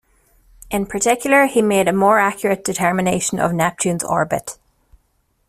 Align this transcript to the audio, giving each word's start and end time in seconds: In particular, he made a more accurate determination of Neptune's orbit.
In 0.71 0.87
particular, 0.87 1.45
he 1.45 1.61
made 1.61 1.87
a 1.87 1.93
more 1.93 2.17
accurate 2.17 2.63
determination 2.65 3.37
of 3.39 3.53
Neptune's 3.53 4.03
orbit. 4.03 4.57